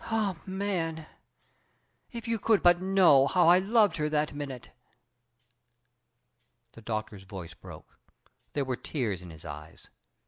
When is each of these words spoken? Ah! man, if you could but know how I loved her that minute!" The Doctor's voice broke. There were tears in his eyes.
Ah! 0.05 0.35
man, 0.47 1.05
if 2.11 2.27
you 2.27 2.39
could 2.39 2.63
but 2.63 2.81
know 2.81 3.27
how 3.27 3.47
I 3.47 3.59
loved 3.59 3.97
her 3.97 4.09
that 4.09 4.33
minute!" 4.33 4.71
The 6.71 6.81
Doctor's 6.81 7.21
voice 7.21 7.53
broke. 7.53 7.99
There 8.53 8.65
were 8.65 8.75
tears 8.77 9.21
in 9.21 9.29
his 9.29 9.45
eyes. 9.45 9.91